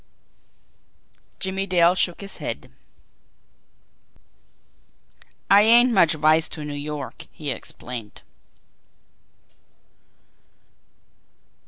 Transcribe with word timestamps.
Jimmie 1.39 1.67
Dale 1.67 1.93
shook 1.93 2.21
his 2.21 2.37
head. 2.37 2.71
"I 5.47 5.61
ain't 5.61 5.91
much 5.91 6.15
wise 6.15 6.49
to 6.49 6.65
New 6.65 6.73
York," 6.73 7.27
he 7.31 7.51
explained. 7.51 8.23